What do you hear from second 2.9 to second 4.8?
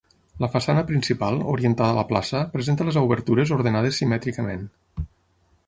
obertures ordenades simètricament.